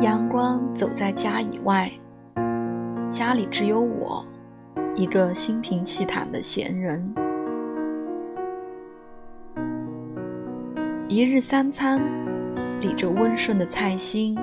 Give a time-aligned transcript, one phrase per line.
[0.00, 1.90] 阳光走在家以外，
[3.10, 4.24] 家里只有我，
[4.94, 7.12] 一个心平气坦的闲人。
[11.08, 12.00] 一日三餐，
[12.80, 14.38] 理着温顺的菜心，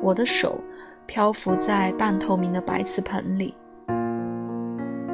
[0.00, 0.60] 我的手
[1.04, 3.56] 漂浮在半透明的白瓷盆里，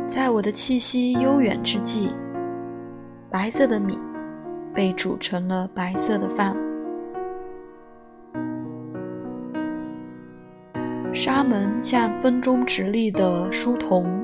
[0.07, 2.11] 在我的气息悠远之际，
[3.31, 3.99] 白色的米
[4.75, 6.55] 被煮成了白色的饭。
[11.17, 14.23] 沙门像风中直立的书童，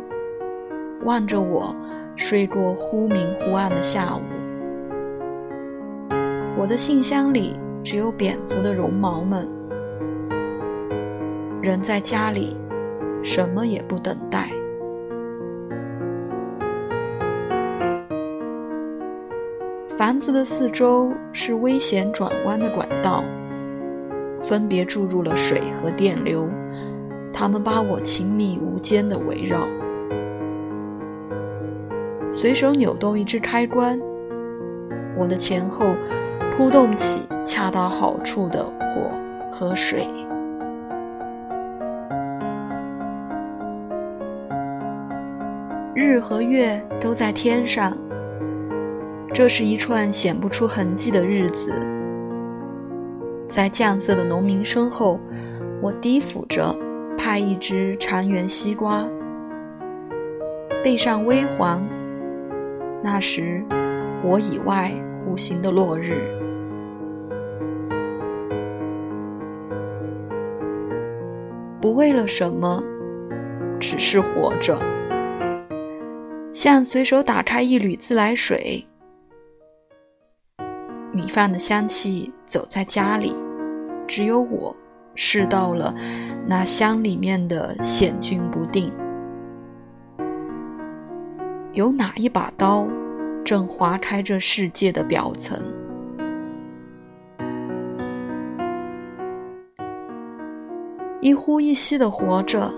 [1.07, 1.75] 望着我
[2.17, 4.21] 睡过忽明忽暗的下午。
[6.59, 9.49] 我的信箱里只有蝙蝠的绒毛们。
[11.63, 12.59] 人在家里，
[13.25, 14.51] 什么也不等待。
[19.97, 23.25] 房子的四周是危险转弯的管道。
[24.43, 26.49] 分别注入了水和电流，
[27.33, 29.67] 他们把我亲密无间的围绕。
[32.31, 34.01] 随手扭动一只开关，
[35.17, 35.95] 我的前后
[36.51, 39.11] 扑动起恰到好处的火
[39.51, 40.09] 和水。
[45.95, 47.97] 日和月都在天上，
[49.33, 51.71] 这是一串显不出痕迹的日子。
[53.47, 55.21] 在酱色的农民身后，
[55.83, 56.75] 我低俯着
[57.25, 59.09] 开一只长圆西瓜，
[60.83, 61.81] 背上微黄。
[63.01, 63.65] 那时，
[64.25, 66.17] 我以外弧形的落日，
[71.81, 72.83] 不为了什么，
[73.79, 74.77] 只是活着，
[76.53, 78.85] 像随手打开一缕自来水。
[81.13, 83.33] 米饭的香气走在家里，
[84.09, 84.75] 只有我
[85.15, 85.95] 试到了
[86.47, 88.93] 那箱里面的险峻不定。
[91.73, 92.87] 有哪一把刀
[93.45, 95.59] 正划开这世界的表层？
[101.21, 102.69] 一呼一吸的活着，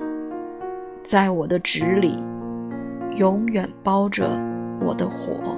[1.03, 2.23] 在我的纸里，
[3.17, 4.29] 永远包着
[4.81, 5.54] 我的火。